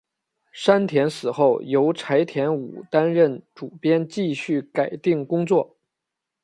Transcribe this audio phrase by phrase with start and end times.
[0.51, 5.77] 山田死后由柴田武担任主编继续改订工作。